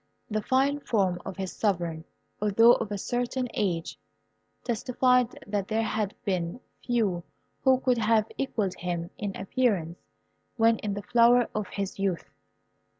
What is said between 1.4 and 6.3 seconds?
sovereign, although of a certain age, testified that there had